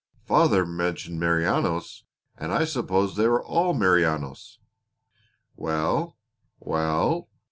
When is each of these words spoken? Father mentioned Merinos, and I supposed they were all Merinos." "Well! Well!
Father 0.25 0.65
mentioned 0.65 1.19
Merinos, 1.19 2.05
and 2.35 2.51
I 2.51 2.65
supposed 2.65 3.17
they 3.17 3.27
were 3.27 3.45
all 3.45 3.75
Merinos." 3.75 4.57
"Well! 5.55 6.17
Well! 6.59 7.29